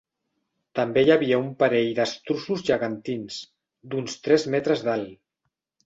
[0.79, 3.39] També hi havia un parell d'estruços gegantins,
[3.93, 5.19] d'uns tres metres d'alt.